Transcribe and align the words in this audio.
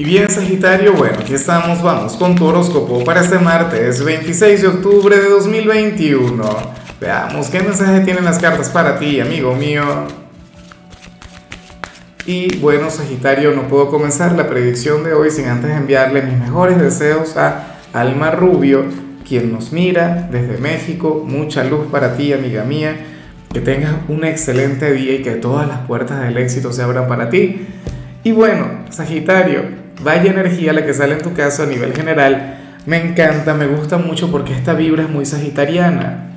Y 0.00 0.04
bien 0.04 0.30
Sagitario, 0.30 0.92
bueno, 0.92 1.16
aquí 1.18 1.34
estamos, 1.34 1.82
vamos 1.82 2.12
con 2.12 2.36
tu 2.36 2.44
horóscopo 2.46 3.02
para 3.02 3.20
este 3.20 3.40
martes 3.40 4.04
26 4.04 4.62
de 4.62 4.68
octubre 4.68 5.18
de 5.18 5.28
2021. 5.28 6.44
Veamos 7.00 7.48
qué 7.48 7.60
mensaje 7.60 8.02
tienen 8.02 8.24
las 8.24 8.38
cartas 8.38 8.68
para 8.68 8.96
ti, 9.00 9.18
amigo 9.18 9.56
mío. 9.56 9.82
Y 12.26 12.58
bueno 12.58 12.90
Sagitario, 12.90 13.50
no 13.50 13.66
puedo 13.66 13.90
comenzar 13.90 14.36
la 14.36 14.48
predicción 14.48 15.02
de 15.02 15.14
hoy 15.14 15.32
sin 15.32 15.46
antes 15.46 15.72
enviarle 15.72 16.22
mis 16.22 16.38
mejores 16.38 16.78
deseos 16.78 17.36
a 17.36 17.78
Alma 17.92 18.30
Rubio, 18.30 18.84
quien 19.26 19.52
nos 19.52 19.72
mira 19.72 20.28
desde 20.30 20.58
México. 20.58 21.24
Mucha 21.26 21.64
luz 21.64 21.88
para 21.90 22.16
ti, 22.16 22.32
amiga 22.32 22.62
mía. 22.62 22.94
Que 23.52 23.60
tengas 23.60 23.94
un 24.06 24.22
excelente 24.22 24.92
día 24.92 25.14
y 25.14 25.22
que 25.22 25.32
todas 25.32 25.66
las 25.66 25.80
puertas 25.88 26.20
del 26.20 26.36
éxito 26.36 26.72
se 26.72 26.84
abran 26.84 27.08
para 27.08 27.30
ti. 27.30 27.66
Y 28.22 28.30
bueno, 28.30 28.84
Sagitario, 28.90 29.77
vaya 30.00 30.30
energía 30.30 30.72
la 30.72 30.84
que 30.84 30.94
sale 30.94 31.14
en 31.14 31.22
tu 31.22 31.34
caso 31.34 31.62
a 31.62 31.66
nivel 31.66 31.94
general. 31.94 32.58
Me 32.86 32.96
encanta, 32.96 33.54
me 33.54 33.66
gusta 33.66 33.98
mucho 33.98 34.30
porque 34.30 34.54
esta 34.54 34.74
vibra 34.74 35.02
es 35.02 35.10
muy 35.10 35.26
sagitariana. 35.26 36.28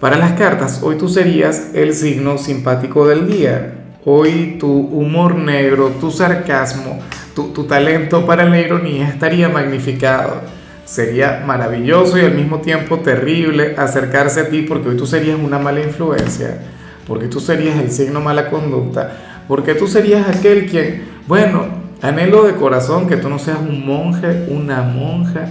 Para 0.00 0.16
las 0.16 0.32
cartas, 0.32 0.80
hoy 0.82 0.96
tú 0.96 1.08
serías 1.08 1.70
el 1.74 1.94
signo 1.94 2.38
simpático 2.38 3.06
del 3.06 3.28
día. 3.28 3.74
Hoy 4.04 4.56
tu 4.58 4.70
humor 4.70 5.34
negro, 5.34 5.88
tu 6.00 6.10
sarcasmo, 6.10 7.00
tu, 7.34 7.48
tu 7.48 7.64
talento 7.64 8.24
para 8.24 8.44
la 8.44 8.58
ironía 8.60 9.08
estaría 9.08 9.48
magnificado. 9.48 10.40
Sería 10.84 11.42
maravilloso 11.46 12.18
y 12.18 12.22
al 12.22 12.34
mismo 12.34 12.60
tiempo 12.60 12.98
terrible 12.98 13.74
acercarse 13.76 14.40
a 14.40 14.48
ti 14.48 14.62
porque 14.62 14.88
hoy 14.88 14.96
tú 14.96 15.06
serías 15.06 15.38
una 15.38 15.58
mala 15.58 15.80
influencia, 15.80 16.58
porque 17.06 17.26
tú 17.26 17.38
serías 17.38 17.78
el 17.78 17.92
signo 17.92 18.20
mala 18.20 18.50
conducta, 18.50 19.44
porque 19.46 19.74
tú 19.74 19.86
serías 19.86 20.28
aquel 20.28 20.66
quien, 20.66 21.04
bueno, 21.28 21.79
Anhelo 22.02 22.44
de 22.44 22.54
corazón 22.54 23.06
que 23.06 23.16
tú 23.16 23.28
no 23.28 23.38
seas 23.38 23.58
un 23.60 23.84
monje, 23.84 24.46
una 24.48 24.82
monja, 24.82 25.48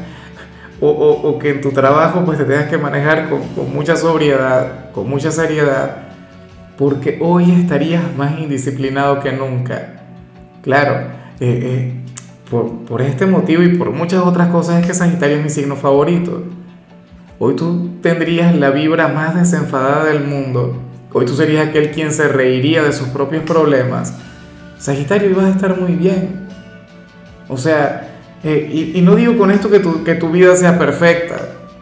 o, 0.81 1.37
que 1.39 1.51
en 1.51 1.61
tu 1.61 1.71
trabajo 1.71 2.23
pues 2.25 2.37
te 2.37 2.45
tengas 2.45 2.69
que 2.69 2.77
manejar 2.77 3.29
con, 3.29 3.41
mucha 3.73 3.95
sobriedad, 3.95 4.91
con 4.91 5.07
mucha 5.09 5.29
seriedad, 5.29 6.07
porque 6.77 7.19
hoy 7.21 7.51
estarías 7.51 8.03
más 8.15 8.39
indisciplinado 8.39 9.19
que 9.19 9.31
nunca. 9.31 10.01
Claro, 10.63 11.07
eh, 11.39 11.59
eh, 11.61 11.93
por, 12.49 12.85
por, 12.85 13.01
este 13.01 13.25
motivo 13.25 13.61
y 13.61 13.77
por 13.77 13.91
muchas 13.91 14.23
otras 14.23 14.47
cosas 14.47 14.81
es 14.81 14.87
que 14.87 14.93
Sagitario 14.93 15.37
es 15.37 15.43
mi 15.43 15.49
signo 15.49 15.75
favorito. 15.75 16.43
Hoy 17.37 17.55
tú 17.55 17.97
tendrías 18.01 18.55
la 18.55 18.71
vibra 18.71 19.07
más 19.09 19.35
desenfadada 19.35 20.05
del 20.05 20.23
mundo. 20.23 20.81
Hoy 21.13 21.25
tú 21.25 21.35
serías 21.35 21.67
aquel 21.67 21.91
quien 21.91 22.11
se 22.11 22.27
reiría 22.27 22.83
de 22.83 22.91
sus 22.91 23.09
propios 23.09 23.43
problemas 23.43 24.13
Sagitario, 24.79 25.29
ibas 25.29 25.45
a 25.45 25.49
estar 25.49 25.79
muy 25.79 25.93
bien. 25.93 26.47
O 27.49 27.57
sea, 27.57 28.09
eh, 28.43 28.91
y, 28.95 29.01
no 29.01 29.15
digo 29.15 29.37
con 29.37 29.51
esto 29.51 29.69
que 29.69 29.79
tu, 29.79 30.03
que 30.03 30.15
tu 30.15 30.31
vida 30.31 30.55
sea 30.55 30.79
perfecta. 30.79 31.35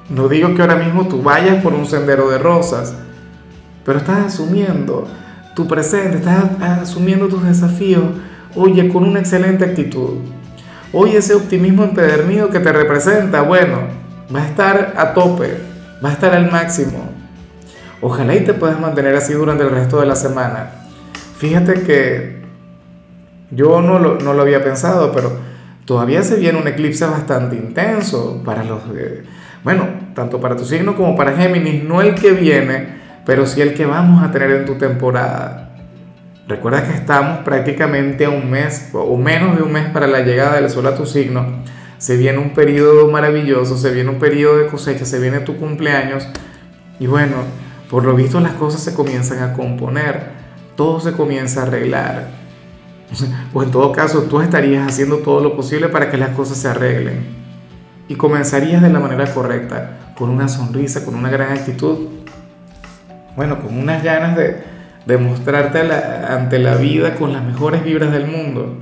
No 0.10 0.28
digo 0.28 0.56
que 0.56 0.62
ahora 0.62 0.76
mismo 0.76 1.08
tú 1.08 1.22
vayas 1.22 1.62
por 1.62 1.74
un 1.74 1.86
sendero 1.86 2.30
de 2.30 2.40
rosas. 2.40 2.96
Pero 3.86 4.00
estás 4.00 4.34
asumiendo 4.34 5.08
tu 5.56 5.68
presente, 5.68 6.18
estás 6.18 6.60
asumiendo 6.62 7.28
tus 7.28 7.44
desafíos, 7.44 8.04
oye, 8.56 8.90
con 8.90 9.04
una 9.04 9.20
excelente 9.20 9.66
actitud. 9.66 10.20
Hoy 10.92 11.16
ese 11.16 11.36
optimismo 11.36 11.84
empedernido 11.84 12.50
que 12.50 12.60
te 12.60 12.72
representa, 12.72 13.42
bueno, 13.42 13.80
va 14.34 14.42
a 14.42 14.48
estar 14.48 14.94
a 14.98 15.14
tope, 15.14 15.58
va 16.04 16.10
a 16.10 16.14
estar 16.14 16.34
al 16.34 16.52
máximo. 16.52 17.10
Ojalá 18.02 18.36
y 18.36 18.44
te 18.44 18.54
puedas 18.54 18.80
mantener 18.80 19.16
así 19.16 19.34
durante 19.34 19.64
el 19.64 19.72
resto 19.72 20.00
de 20.00 20.06
la 20.06 20.16
semana. 20.16 20.72
Fíjate 21.38 21.82
que 21.82 22.37
yo 23.52 23.82
no 23.82 24.00
lo, 24.00 24.20
no 24.20 24.34
lo 24.34 24.42
había 24.42 24.64
pensado, 24.64 25.12
pero 25.12 25.32
todavía 25.86 26.24
se 26.24 26.36
viene 26.36 26.60
un 26.60 26.68
eclipse 26.68 27.06
bastante 27.06 27.56
intenso 27.56 28.42
para 28.44 28.64
los... 28.64 28.82
bueno, 29.64 29.88
tanto 30.14 30.40
para 30.40 30.56
tu 30.56 30.66
signo 30.66 30.96
como 30.96 31.16
para 31.16 31.36
Géminis, 31.36 31.84
no 31.84 32.02
el 32.02 32.16
que 32.16 32.32
viene, 32.32 32.98
pero 33.26 33.46
sí 33.46 33.62
el 33.62 33.74
que 33.74 33.86
vamos 33.86 34.24
a 34.24 34.32
tener 34.32 34.52
en 34.52 34.66
tu 34.66 34.76
temporada. 34.76 35.76
Recuerda 36.48 36.84
que 36.84 36.94
estamos 36.94 37.40
prácticamente 37.40 38.26
a 38.26 38.30
un 38.30 38.50
mes 38.50 38.90
o 38.94 39.18
menos 39.18 39.58
de 39.58 39.64
un 39.64 39.72
mes 39.74 39.90
para 39.90 40.08
la 40.08 40.22
llegada 40.22 40.56
del 40.56 40.70
sol 40.70 40.88
a 40.88 40.96
tu 40.96 41.06
signo. 41.06 41.46
Se 41.98 42.16
viene 42.16 42.38
un 42.38 42.54
periodo 42.54 43.10
maravilloso, 43.12 43.78
se 43.78 43.92
viene 43.92 44.10
un 44.10 44.20
periodo 44.20 44.58
de 44.58 44.68
cosecha, 44.68 45.04
se 45.04 45.20
viene 45.20 45.42
tu 45.42 45.58
cumpleaños. 45.58 46.28
Y 47.00 47.08
bueno, 47.08 47.36
por 47.90 48.06
lo 48.06 48.16
visto 48.16 48.40
las 48.40 48.54
cosas 48.54 48.82
se 48.82 48.94
comienzan 48.94 49.44
a 49.44 49.54
componer, 49.54 50.32
todo 50.76 51.00
se 51.02 51.12
comienza 51.12 51.62
a 51.62 51.64
arreglar. 51.64 52.47
O 53.54 53.64
en 53.64 53.72
todo 53.72 53.92
caso, 53.92 54.24
tú 54.24 54.42
estarías 54.42 54.88
haciendo 54.88 55.18
todo 55.18 55.42
lo 55.42 55.56
posible 55.56 55.90
para 55.90 56.12
que 56.12 56.18
las 56.18 56.30
cosas 56.30 56.58
se 56.58 56.68
arreglen. 56.68 57.26
Y 58.08 58.16
comenzarías 58.16 58.82
de 58.82 58.90
la 58.90 59.00
manera 59.00 59.34
correcta, 59.34 60.14
con 60.18 60.30
una 60.30 60.48
sonrisa, 60.48 61.06
con 61.06 61.16
una 61.16 61.30
gran 61.30 61.54
actitud. 61.54 62.10
Bueno, 63.36 63.62
con 63.62 63.78
unas 63.78 64.04
ganas 64.04 64.36
de, 64.36 64.64
de 65.06 65.18
mostrarte 65.18 65.80
ante 65.80 66.60
la 66.60 66.76
vida 66.76 67.16
con 67.16 67.32
las 67.34 67.44
mejores 67.44 67.84
vibras 67.84 68.12
del 68.12 68.28
mundo. 68.28 68.78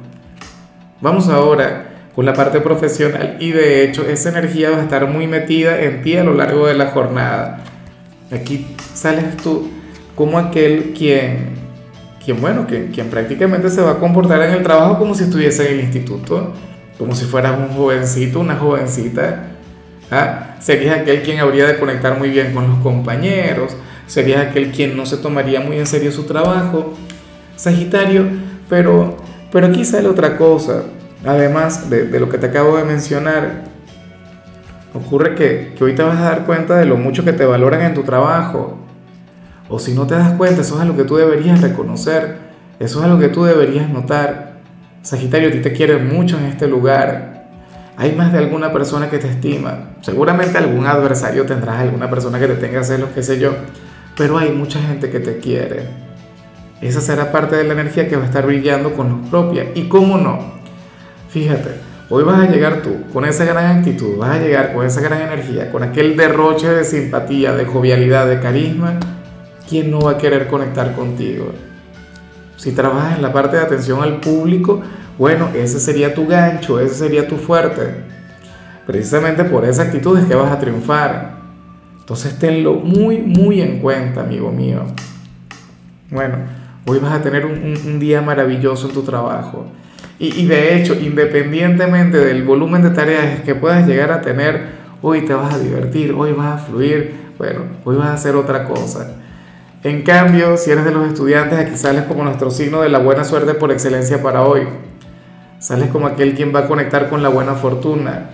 Vamos 1.02 1.30
ahora 1.30 1.85
con 2.16 2.25
la 2.25 2.34
parte 2.34 2.62
profesional 2.62 3.38
y 3.40 3.52
de 3.52 3.84
hecho 3.84 4.08
esa 4.08 4.30
energía 4.30 4.72
va 4.72 4.78
a 4.78 4.81
estar 4.84 5.08
muy 5.08 5.28
metida 5.28 5.81
en 5.81 6.02
ti 6.02 6.16
a 6.16 6.24
lo 6.24 6.34
largo 6.34 6.66
de 6.66 6.74
la 6.74 6.88
jornada. 6.88 7.59
Aquí 8.31 8.66
sales 8.94 9.38
tú 9.38 9.69
como 10.16 10.40
aquel 10.40 10.94
quien 10.97 11.55
quien, 12.25 12.41
bueno, 12.41 12.66
que, 12.66 12.90
quien 12.90 13.09
prácticamente 13.09 13.69
se 13.69 13.81
va 13.81 13.91
a 13.91 14.00
comportar 14.00 14.41
en 14.41 14.56
el 14.56 14.63
trabajo 14.63 14.97
como 14.97 15.13
si 15.13 15.25
estuviese 15.25 15.68
en 15.68 15.75
el 15.75 15.86
instituto, 15.86 16.53
como 16.97 17.13
si 17.13 17.25
fuera 17.25 17.52
un 17.52 17.69
jovencito, 17.69 18.40
una 18.40 18.56
jovencita. 18.56 19.52
¿ah? 20.09 20.56
Serías 20.59 21.00
aquel 21.00 21.22
quien 21.22 21.40
habría 21.40 21.68
de 21.68 21.78
conectar 21.78 22.18
muy 22.18 22.31
bien 22.31 22.52
con 22.53 22.68
los 22.68 22.80
compañeros, 22.80 23.78
serías 24.08 24.47
aquel 24.47 24.72
quien 24.72 24.97
no 24.97 25.06
se 25.06 25.18
tomaría 25.18 25.59
muy 25.59 25.78
en 25.78 25.85
serio 25.85 26.12
su 26.12 26.24
trabajo. 26.24 26.96
Sagitario, 27.56 28.25
pero, 28.68 29.16
pero 29.52 29.68
aquí 29.68 29.85
sale 29.85 30.09
otra 30.09 30.35
cosa, 30.35 30.84
además 31.25 31.90
de, 31.90 32.06
de 32.08 32.19
lo 32.19 32.28
que 32.28 32.40
te 32.40 32.47
acabo 32.47 32.75
de 32.75 32.84
mencionar. 32.84 33.66
Ocurre 34.96 35.35
que, 35.35 35.74
que 35.78 35.94
te 35.94 36.03
vas 36.03 36.18
a 36.18 36.24
dar 36.24 36.46
cuenta 36.46 36.75
de 36.75 36.85
lo 36.85 36.97
mucho 36.97 37.24
que 37.24 37.34
te 37.34 37.46
valoran 37.46 37.81
en 37.81 37.94
tu 37.94 38.03
trabajo, 38.03 38.80
o 39.68 39.80
si 39.80 39.94
no 39.94 40.06
te 40.06 40.16
das 40.16 40.34
cuenta, 40.34 40.62
eso 40.62 40.76
es 40.76 40.81
algo 40.81 40.96
que 40.96 41.03
tú 41.03 41.16
deberías 41.16 41.62
reconocer, 41.62 42.38
eso 42.80 43.00
es 43.00 43.06
algo 43.06 43.20
que 43.20 43.30
tú 43.30 43.44
deberías 43.44 43.90
notar. 43.90 44.56
Sagitario, 45.02 45.50
a 45.50 45.52
ti 45.52 45.59
te 45.59 45.72
quiere 45.72 45.98
mucho 45.98 46.38
en 46.38 46.46
este 46.46 46.68
lugar. 46.68 47.46
Hay 47.98 48.14
más 48.14 48.34
de 48.34 48.40
alguna 48.40 48.74
persona 48.74 49.09
que 49.09 49.18
te 49.18 49.28
estima. 49.28 49.92
Seguramente 50.02 50.58
algún 50.58 50.86
adversario 50.86 51.46
tendrás, 51.46 51.80
alguna 51.80 52.09
persona 52.09 52.40
que 52.40 52.48
te 52.48 52.56
tenga 52.56 52.84
celos, 52.84 53.09
qué 53.14 53.24
sé 53.24 53.40
yo. 53.40 53.56
Pero 54.18 54.38
hay 54.38 54.52
mucha 54.52 54.80
gente 54.80 55.09
que 55.09 55.20
te 55.20 55.38
quiere. 55.38 55.88
Esa 56.82 57.02
será 57.02 57.32
parte 57.32 57.56
de 57.56 57.64
la 57.64 57.74
energía 57.74 58.08
que 58.08 58.18
va 58.18 58.24
a 58.24 58.26
estar 58.26 58.46
brillando 58.46 58.94
con 58.94 59.09
luz 59.09 59.30
propia. 59.30 59.68
¿Y 59.76 59.88
cómo 59.88 60.18
no? 60.18 60.56
Fíjate, 61.30 61.70
hoy 62.09 62.24
vas 62.24 62.40
a 62.40 62.52
llegar 62.52 62.82
tú 62.82 63.03
con 63.14 63.26
esa 63.26 63.46
gran 63.46 63.78
actitud, 63.78 64.18
vas 64.18 64.38
a 64.38 64.40
llegar 64.40 64.74
con 64.74 64.86
esa 64.86 65.02
gran 65.02 65.22
energía, 65.22 65.72
con 65.72 65.84
aquel 65.84 66.18
derroche 66.18 66.70
de 66.70 66.84
simpatía, 66.84 67.53
de 67.53 67.66
jovialidad, 67.66 68.28
de 68.28 68.40
carisma 68.40 69.00
¿quién 69.70 69.92
no 69.92 70.02
va 70.02 70.12
a 70.12 70.18
querer 70.18 70.48
conectar 70.48 70.96
contigo? 70.96 71.52
Si 72.58 72.72
trabajas 72.72 73.18
en 73.18 73.22
la 73.22 73.34
parte 73.34 73.58
de 73.58 73.64
atención 73.64 74.02
al 74.02 74.20
público, 74.20 74.81
bueno, 75.18 75.50
ese 75.53 75.80
sería 75.80 76.14
tu 76.14 76.28
gancho, 76.28 76.80
ese 76.80 76.96
sería 76.96 77.28
tu 77.28 77.38
fuerte. 77.38 78.03
Precisamente 78.86 79.44
por 79.44 79.66
esa 79.66 79.84
actitud 79.84 80.18
es 80.18 80.26
que 80.26 80.36
vas 80.36 80.52
a 80.52 80.59
triunfar. 80.59 81.36
Entonces 82.00 82.38
tenlo 82.38 82.76
muy, 82.76 83.18
muy 83.20 83.62
en 83.62 83.80
cuenta, 83.80 84.22
amigo 84.22 84.52
mío. 84.52 84.84
Bueno, 86.12 86.36
hoy 86.86 87.00
vas 87.00 87.14
a 87.14 87.22
tener 87.22 87.46
un, 87.46 88.00
día 88.00 88.22
maravilloso 88.22 88.88
en 88.88 88.94
tu 88.94 89.02
trabajo. 89.02 89.66
Y, 90.20 90.40
y, 90.40 90.46
de 90.46 90.78
hecho, 90.78 90.94
independientemente 90.94 92.18
del 92.18 92.44
volumen 92.44 92.84
de 92.84 92.91
tareas 92.91 93.41
que 93.41 93.56
puedas 93.56 93.88
llegar 93.88 94.12
a 94.12 94.22
tener, 94.22 94.67
hoy 95.02 95.22
te 95.22 95.34
vas 95.34 95.53
a 95.53 95.59
divertir, 95.59 96.14
hoy 96.14 96.32
vas 96.32 96.56
a 96.56 96.66
fluir, 96.66 97.14
bueno, 97.38 97.62
hoy 97.84 97.97
vas 97.97 98.08
a 98.08 98.14
hacer 98.14 98.35
otra 98.35 98.66
cosa. 98.66 99.16
En 99.85 100.02
cambio, 100.02 100.58
si 100.58 100.72
eres 100.72 100.84
de 100.84 100.90
los 100.90 101.08
estudiantes, 101.08 101.59
aquí 101.59 101.78
sales 101.78 102.05
como 102.05 102.23
nuestro 102.23 102.49
signo 102.49 102.82
de 102.82 102.90
la 102.90 102.97
buena 102.97 103.23
suerte 103.23 103.53
por 103.53 103.72
excelencia 103.72 104.20
para 104.23 104.41
hoy. 104.41 104.61
Sales 105.59 105.90
como 105.90 106.08
aquel 106.08 106.34
quien 106.34 106.52
va 106.55 106.61
a 106.61 106.67
conectar 106.67 107.08
con 107.08 107.22
la 107.22 107.29
buena 107.29 107.53
fortuna. 107.53 108.32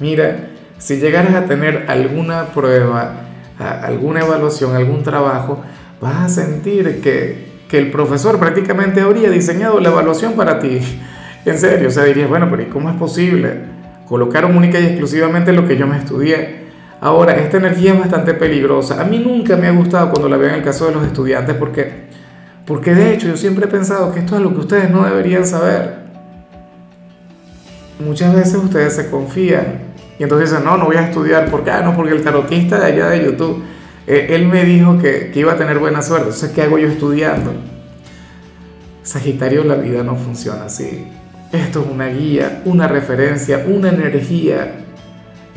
Mira, 0.00 0.48
si 0.76 0.96
llegaras 0.96 1.36
a 1.36 1.44
tener 1.44 1.84
alguna 1.86 2.46
prueba, 2.46 3.12
alguna 3.60 4.22
evaluación, 4.22 4.74
algún 4.74 5.04
trabajo, 5.04 5.62
vas 6.00 6.16
a 6.24 6.28
sentir 6.28 7.00
que, 7.00 7.62
que 7.68 7.78
el 7.78 7.92
profesor 7.92 8.40
prácticamente 8.40 9.00
habría 9.00 9.30
diseñado 9.30 9.78
la 9.78 9.90
evaluación 9.90 10.32
para 10.32 10.58
ti. 10.58 10.80
En 11.44 11.56
serio, 11.60 11.86
o 11.86 11.90
sea, 11.92 12.02
dirías, 12.02 12.28
bueno, 12.28 12.48
pero 12.50 12.62
¿y 12.64 12.66
cómo 12.66 12.90
es 12.90 12.96
posible? 12.96 13.60
Colocaron 14.08 14.56
única 14.56 14.80
y 14.80 14.86
exclusivamente 14.86 15.52
lo 15.52 15.68
que 15.68 15.76
yo 15.76 15.86
me 15.86 15.96
estudié. 15.96 16.57
Ahora, 17.00 17.36
esta 17.36 17.58
energía 17.58 17.94
es 17.94 18.00
bastante 18.00 18.34
peligrosa. 18.34 19.00
A 19.00 19.04
mí 19.04 19.18
nunca 19.18 19.56
me 19.56 19.68
ha 19.68 19.72
gustado 19.72 20.10
cuando 20.10 20.28
la 20.28 20.36
veo 20.36 20.48
en 20.48 20.56
el 20.56 20.62
caso 20.62 20.86
de 20.86 20.94
los 20.94 21.06
estudiantes 21.06 21.54
porque, 21.54 22.08
porque 22.66 22.94
de 22.94 23.14
hecho 23.14 23.28
yo 23.28 23.36
siempre 23.36 23.66
he 23.66 23.68
pensado 23.68 24.12
que 24.12 24.20
esto 24.20 24.36
es 24.36 24.42
lo 24.42 24.52
que 24.52 24.60
ustedes 24.60 24.90
no 24.90 25.04
deberían 25.04 25.46
saber. 25.46 25.98
muchas 28.04 28.34
veces 28.34 28.54
ustedes 28.56 28.94
se 28.94 29.10
confían 29.10 29.88
y 30.18 30.24
entonces 30.24 30.50
dicen, 30.50 30.64
no, 30.64 30.76
no 30.76 30.86
voy 30.86 30.96
a 30.96 31.02
estudiar, 31.02 31.48
¿por 31.50 31.62
qué? 31.62 31.70
Ah, 31.70 31.82
no, 31.82 31.94
porque 31.94 32.12
el 32.12 32.22
tarotista 32.22 32.80
de 32.80 32.86
allá 32.86 33.08
de 33.10 33.24
YouTube, 33.24 33.62
eh, 34.06 34.26
él 34.30 34.48
me 34.48 34.64
dijo 34.64 34.98
que, 34.98 35.30
que 35.30 35.40
iba 35.40 35.52
a 35.52 35.56
tener 35.56 35.78
buena 35.78 36.02
suerte, 36.02 36.26
entonces, 36.26 36.50
¿qué 36.50 36.62
hago 36.62 36.78
yo 36.78 36.88
estudiando? 36.88 37.52
Sagitario, 39.02 39.62
la 39.62 39.76
vida 39.76 40.02
no 40.02 40.16
funciona 40.16 40.64
así. 40.64 41.06
Esto 41.52 41.82
es 41.82 41.90
una 41.90 42.08
guía, 42.08 42.62
una 42.64 42.88
referencia, 42.88 43.64
una 43.66 43.90
energía. 43.90 44.87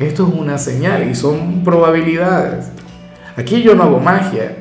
Esto 0.02 0.26
es 0.26 0.34
una 0.34 0.58
señal 0.58 1.08
y 1.08 1.14
son 1.14 1.62
probabilidades. 1.62 2.66
Aquí 3.36 3.62
yo 3.62 3.74
no 3.74 3.84
hago 3.84 4.00
magia. 4.00 4.56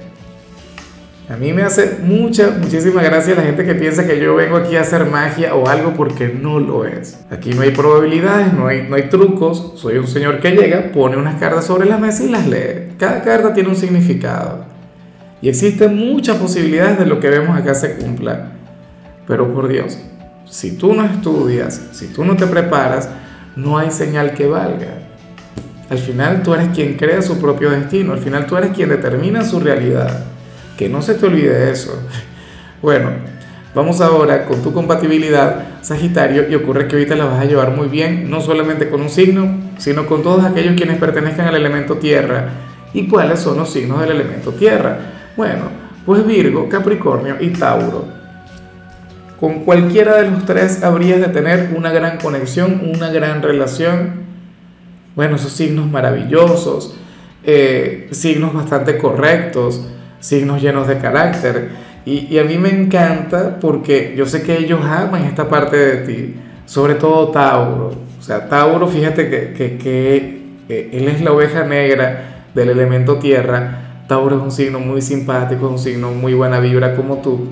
A 1.30 1.36
mí 1.36 1.52
me 1.52 1.64
hace 1.64 1.98
mucha, 2.04 2.52
muchísima 2.60 3.02
gracia 3.02 3.34
la 3.36 3.42
gente 3.42 3.66
que 3.66 3.74
piensa 3.74 4.06
que 4.06 4.20
yo 4.20 4.36
vengo 4.36 4.58
aquí 4.58 4.76
a 4.76 4.82
hacer 4.82 5.06
magia 5.06 5.56
o 5.56 5.68
algo 5.68 5.94
porque 5.94 6.28
no 6.28 6.60
lo 6.60 6.86
es. 6.86 7.20
Aquí 7.32 7.52
no 7.54 7.62
hay 7.62 7.72
probabilidades, 7.72 8.54
no 8.54 8.68
hay, 8.68 8.86
no 8.88 8.98
hay 8.98 9.10
trucos. 9.10 9.74
Soy 9.78 9.98
un 9.98 10.08
señor 10.08 10.42
que 10.42 10.52
llega, 10.52 10.92
pone 10.92 11.18
unas 11.18 11.40
cartas 11.40 11.66
sobre 11.66 11.88
la 11.88 11.98
mesa 11.98 12.24
y 12.24 12.30
las 12.30 12.46
lee. 12.48 12.94
Cada 13.00 13.24
carta 13.24 13.54
tiene 13.54 13.70
un 13.70 13.76
significado. 13.76 14.66
Y 15.42 15.50
existen 15.50 15.96
muchas 15.96 16.38
posibilidades 16.38 17.00
de 17.00 17.08
lo 17.08 17.20
que 17.20 17.30
vemos 17.30 17.58
acá 17.58 17.74
se 17.74 17.96
cumpla. 17.96 18.52
Pero 19.26 19.52
por 19.54 19.68
Dios, 19.70 19.98
si 20.46 20.78
tú 20.78 20.94
no 20.94 21.04
estudias, 21.06 21.82
si 21.94 22.08
tú 22.08 22.26
no 22.26 22.36
te 22.36 22.46
preparas, 22.46 23.10
no 23.56 23.78
hay 23.78 23.90
señal 23.90 24.34
que 24.34 24.46
valga. 24.46 25.00
Al 25.92 25.98
final 25.98 26.42
tú 26.42 26.54
eres 26.54 26.70
quien 26.70 26.96
crea 26.96 27.22
su 27.22 27.38
propio 27.38 27.70
destino, 27.70 28.14
al 28.14 28.20
final 28.20 28.46
tú 28.46 28.56
eres 28.56 28.72
quien 28.72 28.88
determina 28.88 29.44
su 29.44 29.60
realidad. 29.60 30.24
Que 30.78 30.88
no 30.88 31.02
se 31.02 31.16
te 31.16 31.26
olvide 31.26 31.70
eso. 31.70 31.92
Bueno, 32.82 33.12
vamos 33.76 34.02
ahora 34.02 34.46
con 34.46 34.64
tu 34.64 34.74
compatibilidad, 34.74 35.66
Sagitario, 35.84 36.50
y 36.50 36.56
ocurre 36.56 36.88
que 36.88 36.96
ahorita 36.96 37.16
la 37.16 37.26
vas 37.26 37.40
a 37.40 37.46
llevar 37.46 37.76
muy 37.76 37.90
bien, 37.90 38.28
no 38.28 38.42
solamente 38.42 38.90
con 38.90 39.02
un 39.02 39.10
signo, 39.10 39.56
sino 39.78 40.08
con 40.08 40.24
todos 40.24 40.44
aquellos 40.44 40.76
quienes 40.76 40.98
pertenezcan 40.98 41.46
al 41.46 41.56
elemento 41.56 41.98
tierra. 41.98 42.50
¿Y 42.92 43.08
cuáles 43.08 43.40
son 43.40 43.58
los 43.58 43.72
signos 43.72 44.00
del 44.00 44.14
elemento 44.14 44.50
tierra? 44.54 44.98
Bueno, 45.38 45.66
pues 46.08 46.26
Virgo, 46.26 46.68
Capricornio 46.70 47.36
y 47.40 47.50
Tauro. 47.50 48.06
Con 49.40 49.64
cualquiera 49.64 50.16
de 50.16 50.32
los 50.32 50.44
tres 50.48 50.84
habrías 50.84 51.20
de 51.20 51.28
tener 51.28 51.70
una 51.76 51.92
gran 51.92 52.18
conexión, 52.18 52.82
una 52.96 53.12
gran 53.12 53.44
relación. 53.44 54.31
Bueno, 55.16 55.36
esos 55.36 55.52
signos 55.52 55.90
maravillosos, 55.90 56.96
eh, 57.44 58.08
signos 58.12 58.54
bastante 58.54 58.98
correctos 58.98 59.81
signos 60.22 60.62
llenos 60.62 60.88
de 60.88 60.98
carácter. 60.98 61.69
Y, 62.06 62.38
a 62.40 62.44
mí 62.44 62.58
me 62.58 62.69
encanta 62.69 63.60
porque 63.60 64.16
yo 64.18 64.25
sé 64.25 64.42
que 64.42 64.58
ellos 64.58 64.80
aman 64.84 65.25
esta 65.25 65.48
parte 65.50 65.78
de 65.78 65.98
ti, 65.98 66.36
sobre 66.66 66.96
todo 66.96 67.28
Tauro. 67.30 67.92
O 68.19 68.24
sea, 68.24 68.48
Tauro, 68.48 68.88
fíjate 68.88 69.30
que, 69.30 69.78
que, 69.78 70.42
él 70.69 71.08
es 71.10 71.22
la 71.22 71.34
oveja 71.34 71.64
negra 71.64 72.46
del 72.56 72.69
elemento 72.69 73.18
tierra. 73.18 74.06
Tauro 74.07 74.38
es 74.38 74.42
un 74.42 74.52
signo 74.52 74.80
muy 74.80 75.02
simpático, 75.02 75.66
es 75.66 75.72
un 75.72 75.80
signo 75.80 76.12
muy 76.12 76.34
buena 76.34 76.60
vibra 76.60 76.96
como 76.96 77.18
tú. 77.18 77.48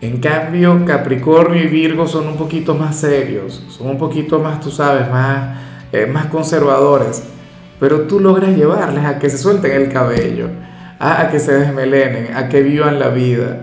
En 0.00 0.18
cambio, 0.18 0.84
Capricornio 0.86 1.62
y 1.62 1.66
Virgo 1.66 2.06
son 2.06 2.28
un 2.28 2.36
poquito 2.36 2.74
más 2.74 2.96
serios, 2.96 3.64
son 3.68 3.88
un 3.88 3.98
poquito 3.98 4.38
más, 4.38 4.60
tú 4.60 4.70
sabes, 4.70 5.10
más, 5.10 5.58
eh, 5.92 6.06
más 6.06 6.26
conservadores. 6.26 7.22
Pero 7.78 8.02
tú 8.02 8.20
logras 8.20 8.56
llevarles 8.56 9.04
a 9.04 9.18
que 9.18 9.28
se 9.30 9.38
suelten 9.38 9.72
el 9.72 9.92
cabello 9.92 10.48
a, 10.98 11.28
que 11.30 11.38
se 11.38 11.52
desmelenen, 11.52 12.34
a 12.34 12.48
que 12.48 12.62
vivan 12.62 12.98
la 12.98 13.08
vida. 13.08 13.58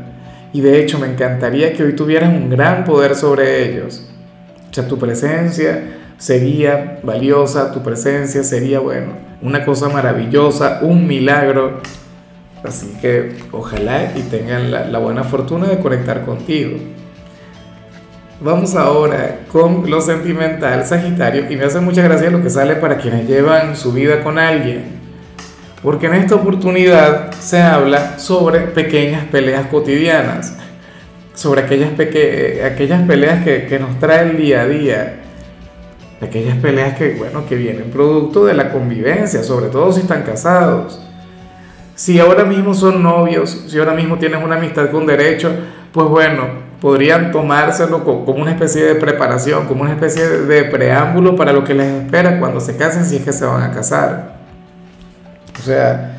Y 0.52 0.62
de 0.62 0.82
hecho 0.82 1.00
me 1.00 1.08
encantaría 1.08 1.74
que 1.74 1.84
hoy 1.84 1.94
tuvieras 1.94 2.30
un 2.30 2.50
gran 2.50 2.84
poder 2.84 3.16
sobre 3.16 3.68
ellos. 3.68 4.08
O 4.70 4.74
sea, 4.74 4.88
tu 4.88 5.00
presencia 5.00 5.98
sería 6.18 7.00
valiosa, 7.04 7.72
tu 7.72 7.82
presencia 7.82 8.44
sería, 8.44 8.80
bueno, 8.80 9.14
una 9.42 9.66
cosa 9.66 9.90
maravillosa, 9.90 10.80
un 10.84 11.08
milagro. 11.08 11.82
Así 12.64 12.96
que 13.02 13.36
ojalá 13.52 14.14
y 14.16 14.22
tengan 14.22 14.72
la, 14.72 14.86
la 14.86 15.00
buena 15.00 15.24
fortuna 15.24 15.68
de 15.68 15.80
conectar 15.80 16.24
contigo. 16.24 16.78
Vamos 18.44 18.76
ahora 18.76 19.40
con 19.52 19.90
lo 19.90 20.02
sentimental, 20.02 20.86
Sagitario, 20.86 21.50
y 21.50 21.56
me 21.56 21.64
hace 21.64 21.80
mucha 21.80 22.02
gracia 22.02 22.30
lo 22.30 22.44
que 22.44 22.50
sale 22.50 22.76
para 22.76 22.98
quienes 22.98 23.28
llevan 23.28 23.76
su 23.76 23.94
vida 23.94 24.22
con 24.22 24.38
alguien 24.38 25.04
porque 25.84 26.08
en 26.08 26.14
esta 26.16 26.36
oportunidad 26.36 27.34
se 27.34 27.62
habla 27.62 28.18
sobre 28.18 28.60
pequeñas 28.62 29.26
peleas 29.26 29.68
cotidianas, 29.68 30.58
sobre 31.34 31.62
aquellas, 31.62 31.92
aquellas 31.92 33.06
peleas 33.06 33.44
que, 33.44 33.78
nos 33.80 34.00
trae 34.00 34.30
el 34.30 34.38
día 34.38 34.62
a 34.62 34.68
día, 34.68 35.20
aquellas 36.22 36.58
peleas 36.58 36.98
que, 36.98 37.16
bueno, 37.16 37.46
que 37.46 37.56
vienen 37.58 37.92
producto 37.92 38.46
de 38.46 38.54
la 38.54 38.72
convivencia, 38.72 39.44
sobre 39.44 39.68
todo 39.68 39.92
si 39.92 40.02
están 40.02 40.24
casados. 40.24 41.02
Si 41.96 42.18
ahora 42.18 42.46
mismo 42.46 42.74
son 42.74 43.04
novios, 43.04 43.66
si 43.68 43.78
ahora 43.78 43.94
mismo 43.94 44.18
tienen 44.18 44.42
una 44.42 44.56
amistad 44.56 44.90
con 44.90 45.06
derecho, 45.06 45.52
pues 45.92 46.08
bueno, 46.08 46.73
podrían 46.84 47.32
tomárselo 47.32 48.04
como 48.04 48.42
una 48.42 48.52
especie 48.52 48.84
de 48.84 48.96
preparación, 48.96 49.68
como 49.68 49.84
una 49.84 49.94
especie 49.94 50.28
de 50.28 50.66
preámbulo 50.66 51.34
para 51.34 51.54
lo 51.54 51.64
que 51.64 51.74
les 51.74 52.04
espera 52.04 52.42
cuando 52.42 52.60
se 52.60 52.76
casen 52.76 53.06
si 53.06 53.16
es 53.16 53.24
que 53.24 53.32
se 53.32 53.46
van 53.46 53.64
a 53.64 53.72
casar. 53.72 54.36
O 55.58 55.64
sea, 55.64 56.18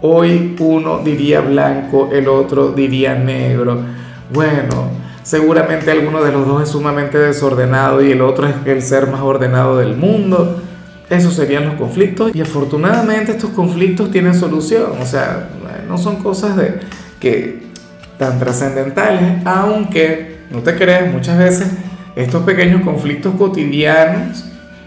hoy 0.00 0.54
uno 0.60 1.00
diría 1.00 1.40
blanco, 1.40 2.10
el 2.12 2.28
otro 2.28 2.70
diría 2.70 3.16
negro. 3.16 3.80
Bueno, 4.32 4.88
seguramente 5.24 5.90
alguno 5.90 6.22
de 6.22 6.30
los 6.30 6.46
dos 6.46 6.62
es 6.62 6.68
sumamente 6.68 7.18
desordenado 7.18 8.00
y 8.00 8.12
el 8.12 8.20
otro 8.20 8.46
es 8.46 8.54
el 8.66 8.82
ser 8.82 9.08
más 9.08 9.22
ordenado 9.22 9.78
del 9.78 9.96
mundo. 9.96 10.62
Esos 11.10 11.34
serían 11.34 11.66
los 11.66 11.74
conflictos 11.74 12.30
y 12.36 12.40
afortunadamente 12.40 13.32
estos 13.32 13.50
conflictos 13.50 14.12
tienen 14.12 14.36
solución. 14.36 14.92
O 15.02 15.04
sea, 15.04 15.48
no 15.88 15.98
son 15.98 16.22
cosas 16.22 16.56
de 16.56 16.78
que 17.18 17.67
tan 18.18 18.38
trascendentales, 18.38 19.44
aunque 19.44 20.38
no 20.50 20.60
te 20.62 20.74
creas, 20.74 21.12
muchas 21.12 21.38
veces 21.38 21.70
estos 22.16 22.42
pequeños 22.42 22.82
conflictos 22.82 23.34
cotidianos, 23.36 24.44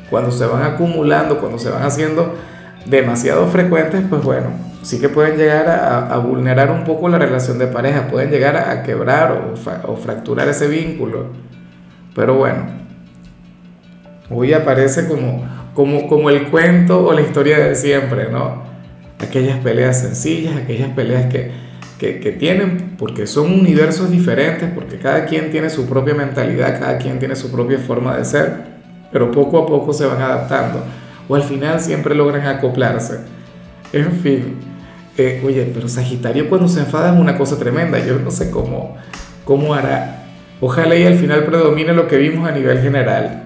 cuando 0.10 0.32
se 0.32 0.46
van 0.46 0.64
acumulando, 0.64 1.40
cuando 1.40 1.58
se 1.58 1.70
van 1.70 1.84
haciendo 1.84 2.36
demasiado 2.86 3.48
frecuentes, 3.48 4.02
pues 4.10 4.22
bueno, 4.24 4.50
sí 4.82 5.00
que 5.00 5.08
pueden 5.08 5.38
llegar 5.38 5.70
a, 5.70 6.18
vulnerar 6.18 6.72
un 6.72 6.84
poco 6.84 7.08
la 7.08 7.18
relación 7.18 7.58
de 7.58 7.68
pareja, 7.68 8.08
pueden 8.08 8.32
llegar 8.32 8.58
a, 8.58 8.84
quebrar 8.84 9.54
o, 9.88 9.96
fracturar 9.96 10.50
ese 10.50 10.68
vínculo. 10.68 11.28
Pero 12.14 12.36
bueno, 12.36 12.66
hoy 14.30 14.54
aparece 14.54 15.08
como, 15.08 15.46
como, 15.74 16.08
como 16.08 16.30
el 16.30 16.50
cuento 16.50 17.08
o 17.08 17.14
la 17.14 17.22
historia 17.22 17.60
de 17.60 17.76
siempre, 17.76 18.30
¿no? 18.30 18.64
Aquellas 19.20 19.60
peleas 19.60 20.02
sencillas, 20.02 20.58
aquellas 20.58 20.90
peleas 20.90 21.28
que, 21.28 21.52
que, 22.10 22.32
tienen, 22.32 22.96
porque 22.98 23.28
son 23.28 23.52
universos 23.52 24.10
diferentes, 24.10 24.70
porque 24.74 24.98
cada 24.98 25.26
quien 25.26 25.52
tiene 25.52 25.70
su 25.70 25.86
propia 25.86 26.16
mentalidad, 26.16 26.80
cada 26.80 26.98
quien 26.98 27.20
tiene 27.20 27.36
su 27.36 27.52
propia 27.52 27.78
forma 27.78 28.18
de 28.18 28.26
ser, 28.26 28.54
pero 29.12 29.30
poco 29.30 29.60
a 29.60 29.68
poco 29.68 29.94
se 29.94 30.08
van 30.08 30.20
adaptando 30.20 30.84
o 31.28 31.36
al 31.36 31.44
final 31.44 31.80
siempre 31.80 32.16
logran 32.16 32.48
acoplarse. 32.48 33.20
En 33.94 34.14
fin, 34.14 34.56
eh, 35.16 35.44
oye, 35.46 35.70
pero 35.74 35.88
Sagitario 35.88 36.50
cuando 36.50 36.68
se 36.68 36.80
enfada 36.80 37.14
es 37.14 37.20
una 37.20 37.38
cosa 37.38 37.60
tremenda, 37.60 38.04
yo 38.04 38.18
no 38.18 38.32
sé 38.32 38.50
cómo, 38.50 38.98
cómo 39.46 39.76
hará. 39.76 40.24
Ojalá 40.60 40.96
y 40.96 41.06
al 41.06 41.16
final 41.16 41.46
predomine 41.46 41.94
lo 41.94 42.08
que 42.08 42.18
vimos 42.18 42.50
a 42.50 42.52
nivel 42.52 42.82
general. 42.82 43.44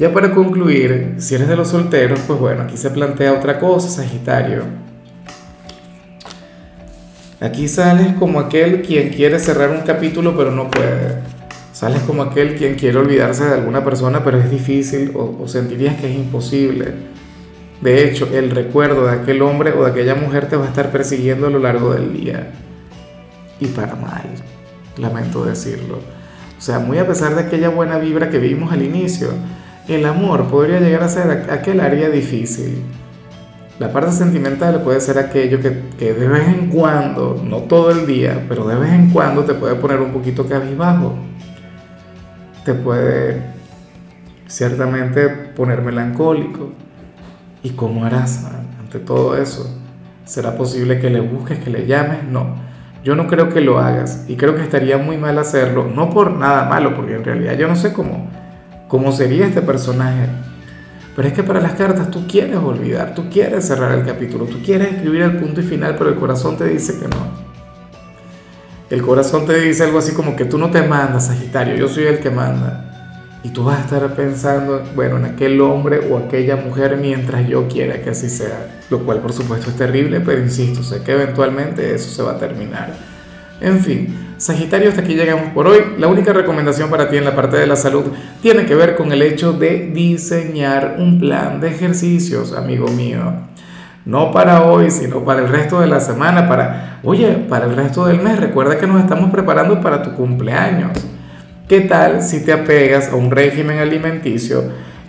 Ya 0.00 0.12
para 0.12 0.32
concluir, 0.32 1.14
si 1.18 1.36
eres 1.36 1.48
de 1.48 1.56
los 1.56 1.68
solteros, 1.68 2.20
pues 2.26 2.38
bueno, 2.40 2.62
aquí 2.64 2.76
se 2.76 2.90
plantea 2.90 3.32
otra 3.32 3.60
cosa, 3.60 3.88
Sagitario. 3.88 4.85
Aquí 7.40 7.68
sales 7.68 8.14
como 8.18 8.40
aquel 8.40 8.80
quien 8.80 9.10
quiere 9.10 9.38
cerrar 9.38 9.70
un 9.70 9.82
capítulo 9.82 10.34
pero 10.36 10.50
no 10.52 10.70
puede. 10.70 11.16
Sales 11.72 12.00
como 12.06 12.22
aquel 12.22 12.54
quien 12.54 12.76
quiere 12.76 12.96
olvidarse 12.96 13.44
de 13.44 13.52
alguna 13.52 13.84
persona, 13.84 14.24
pero 14.24 14.38
es 14.38 14.50
difícil 14.50 15.12
o, 15.14 15.46
sentirías 15.46 15.96
que 15.96 16.10
es 16.10 16.16
imposible. 16.16 16.94
De 17.82 18.04
hecho, 18.04 18.30
el 18.32 18.50
recuerdo 18.50 19.06
de 19.06 19.12
aquel 19.12 19.42
hombre 19.42 19.72
o 19.72 19.84
de 19.84 19.90
aquella 19.90 20.14
mujer 20.14 20.48
te 20.48 20.56
va 20.56 20.64
a 20.64 20.68
estar 20.68 20.90
persiguiendo 20.90 21.48
a 21.48 21.50
lo 21.50 21.58
largo 21.58 21.92
del 21.92 22.14
día. 22.14 22.50
Y 23.60 23.66
para 23.66 23.94
mal, 23.94 24.24
lamento 24.96 25.44
decirlo. 25.44 25.98
O 26.58 26.62
sea, 26.62 26.78
muy 26.78 26.96
a 26.96 27.06
pesar 27.06 27.34
de 27.34 27.42
aquella 27.42 27.68
buena 27.68 27.98
vibra 27.98 28.30
que 28.30 28.38
vimos 28.38 28.72
al 28.72 28.82
inicio, 28.82 29.28
el 29.86 30.06
amor 30.06 30.48
podría 30.48 30.80
llegar 30.80 31.02
a 31.02 31.08
ser 31.10 31.50
aquel 31.50 31.80
área 31.80 32.08
difícil. 32.08 32.82
La 33.78 33.92
parte 33.92 34.12
sentimental 34.12 34.82
puede 34.82 35.00
ser 35.00 35.18
aquello 35.18 35.60
que, 35.60 35.82
que, 35.98 36.14
de 36.14 36.28
vez 36.28 36.48
en 36.48 36.68
cuando, 36.68 37.40
no 37.44 37.58
todo 37.58 37.90
el 37.90 38.06
día, 38.06 38.46
pero 38.48 38.66
de 38.66 38.76
vez 38.76 38.92
en 38.92 39.10
cuando 39.10 39.44
te 39.44 39.54
puede 39.54 39.74
poner 39.74 40.00
un 40.00 40.12
poquito 40.12 40.46
cabizbajo 40.46 41.14
te 42.66 42.74
puede 42.74 43.42
ciertamente 44.48 45.28
poner 45.28 45.82
melancólico. 45.82 46.72
¿Y 47.62 47.70
cómo 47.70 48.04
harás 48.04 48.44
ante 48.80 48.98
todo 48.98 49.36
eso? 49.36 49.80
¿Será 50.24 50.56
posible 50.56 50.98
que 50.98 51.08
le 51.08 51.20
busques, 51.20 51.60
que 51.60 51.70
le 51.70 51.86
llames? 51.86 52.24
No, 52.24 52.56
yo 53.04 53.14
no 53.14 53.28
creo 53.28 53.50
que 53.50 53.60
lo 53.60 53.78
hagas 53.78 54.24
y 54.28 54.36
creo 54.36 54.56
que 54.56 54.62
estaría 54.62 54.98
muy 54.98 55.16
mal 55.16 55.38
hacerlo, 55.38 55.86
no 55.86 56.10
por 56.10 56.32
nada 56.32 56.68
malo, 56.68 56.94
porque 56.96 57.14
en 57.14 57.24
realidad 57.24 57.56
yo 57.56 57.68
no 57.68 57.76
sé 57.76 57.92
cómo, 57.92 58.28
cómo 58.88 59.12
sería 59.12 59.46
este 59.46 59.62
personaje. 59.62 60.26
Pero 61.16 61.28
es 61.28 61.34
que 61.34 61.42
para 61.42 61.60
las 61.60 61.72
cartas 61.72 62.10
tú 62.10 62.26
quieres 62.28 62.58
olvidar, 62.58 63.14
tú 63.14 63.30
quieres 63.30 63.66
cerrar 63.66 63.98
el 63.98 64.04
capítulo, 64.04 64.44
tú 64.44 64.62
quieres 64.62 64.92
escribir 64.92 65.22
el 65.22 65.38
punto 65.38 65.62
y 65.62 65.64
final, 65.64 65.96
pero 65.96 66.10
el 66.10 66.16
corazón 66.16 66.58
te 66.58 66.66
dice 66.66 66.98
que 66.98 67.08
no. 67.08 67.46
El 68.90 69.00
corazón 69.00 69.46
te 69.46 69.58
dice 69.58 69.84
algo 69.84 69.98
así 69.98 70.12
como 70.12 70.36
que 70.36 70.44
tú 70.44 70.58
no 70.58 70.70
te 70.70 70.82
mandas, 70.82 71.28
Sagitario, 71.28 71.74
yo 71.74 71.88
soy 71.88 72.04
el 72.04 72.18
que 72.18 72.30
manda. 72.30 72.82
Y 73.42 73.48
tú 73.48 73.64
vas 73.64 73.78
a 73.78 73.80
estar 73.82 74.14
pensando, 74.14 74.82
bueno, 74.94 75.16
en 75.16 75.24
aquel 75.24 75.58
hombre 75.60 76.00
o 76.10 76.18
aquella 76.18 76.56
mujer 76.56 76.98
mientras 77.00 77.48
yo 77.48 77.66
quiera 77.66 78.02
que 78.02 78.10
así 78.10 78.28
sea. 78.28 78.80
Lo 78.90 79.04
cual 79.04 79.20
por 79.20 79.32
supuesto 79.32 79.70
es 79.70 79.76
terrible, 79.76 80.20
pero 80.20 80.42
insisto, 80.42 80.82
sé 80.82 81.02
que 81.02 81.12
eventualmente 81.12 81.94
eso 81.94 82.10
se 82.10 82.22
va 82.22 82.32
a 82.32 82.38
terminar. 82.38 82.92
En 83.60 83.80
fin, 83.80 84.25
Sagitario, 84.38 84.90
hasta 84.90 85.00
aquí 85.00 85.14
llegamos 85.14 85.52
por 85.54 85.66
hoy. 85.66 85.78
La 85.98 86.08
única 86.08 86.32
recomendación 86.32 86.90
para 86.90 87.08
ti 87.08 87.16
en 87.16 87.24
la 87.24 87.34
parte 87.34 87.56
de 87.56 87.66
la 87.66 87.76
salud 87.76 88.04
tiene 88.42 88.66
que 88.66 88.74
ver 88.74 88.94
con 88.94 89.10
el 89.10 89.22
hecho 89.22 89.54
de 89.54 89.90
diseñar 89.94 90.96
un 90.98 91.18
plan 91.18 91.58
de 91.58 91.68
ejercicios, 91.68 92.52
amigo 92.52 92.86
mío. 92.88 93.32
No 94.04 94.32
para 94.32 94.64
hoy, 94.64 94.90
sino 94.90 95.24
para 95.24 95.40
el 95.40 95.48
resto 95.48 95.80
de 95.80 95.86
la 95.86 96.00
semana, 96.00 96.46
para, 96.48 97.00
oye, 97.02 97.46
para 97.48 97.64
el 97.64 97.74
resto 97.74 98.04
del 98.04 98.20
mes. 98.20 98.38
Recuerda 98.38 98.78
que 98.78 98.86
nos 98.86 99.00
estamos 99.00 99.30
preparando 99.30 99.80
para 99.80 100.02
tu 100.02 100.12
cumpleaños. 100.12 100.92
¿Qué 101.66 101.80
tal 101.80 102.22
si 102.22 102.44
te 102.44 102.52
apegas 102.52 103.08
a 103.08 103.16
un 103.16 103.30
régimen 103.30 103.78
alimenticio 103.78 104.64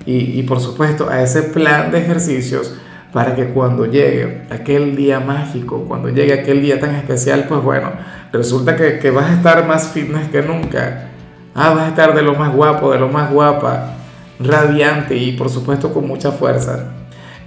y, 0.06 0.42
por 0.44 0.62
supuesto 0.62 1.10
a 1.10 1.22
ese 1.22 1.44
plan 1.44 1.92
de 1.92 2.00
ejercicios 2.00 2.74
para 3.14 3.36
que 3.36 3.46
cuando 3.50 3.86
llegue 3.86 4.44
aquel 4.50 4.96
día 4.96 5.20
mágico, 5.20 5.86
cuando 5.88 6.10
llegue 6.10 6.34
aquel 6.34 6.62
día 6.62 6.80
tan 6.80 6.96
especial, 6.96 7.46
pues 7.48 7.62
bueno, 7.62 7.92
resulta 8.32 8.76
que, 8.76 9.00
que 9.00 9.12
vas 9.12 9.30
a 9.30 9.34
estar 9.34 9.68
más 9.68 9.90
fitness 9.90 10.30
que 10.30 10.42
nunca. 10.42 11.10
Ah, 11.56 11.74
vas 11.74 11.86
a 11.86 11.88
estar 11.90 12.14
de 12.14 12.22
lo 12.22 12.36
más 12.36 12.54
guapo, 12.54 12.92
de 12.92 13.00
lo 13.00 13.10
más 13.10 13.32
guapa, 13.32 13.96
radiante 14.40 15.16
y 15.16 15.32
por 15.32 15.50
supuesto 15.50 15.94
con 15.94 16.08
mucha 16.08 16.32
fuerza. 16.32 16.92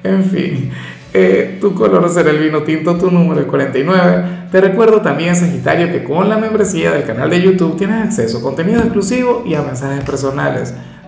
En 0.02 0.25
fin, 0.25 0.73
eh, 1.12 1.59
tu 1.61 1.75
color 1.75 2.09
será 2.09 2.31
el 2.31 2.38
vino 2.38 2.62
tinto, 2.62 2.97
tu 2.97 3.11
número 3.11 3.40
es 3.40 3.47
49. 3.47 4.25
Te 4.50 4.61
recuerdo 4.61 5.00
también, 5.00 5.35
Sagitario, 5.35 5.90
que 5.90 6.05
con 6.05 6.29
la 6.29 6.38
membresía 6.38 6.93
del 6.93 7.05
canal 7.05 7.31
de 7.31 7.43
YouTube 7.43 7.76
tienes 7.76 8.05
acceso 8.05 8.38
a 8.38 8.43
contenido 8.43 8.81
exclusivo 8.81 9.43
y 9.47 9.55
a 9.55 9.62
mensajes 9.62 10.05
personales. 10.05 10.75